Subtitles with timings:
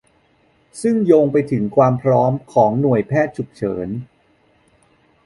[0.81, 3.87] ซึ่งโยงกลับไปถึงความพร้อมของหน่วยแพทย์ฉุกเฉิน